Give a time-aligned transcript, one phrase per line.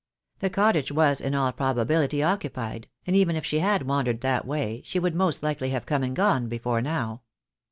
[0.39, 4.81] The cottage was in all probability occupied, and even if she had wandered that way
[4.83, 7.21] she would most likely have come and gone before now.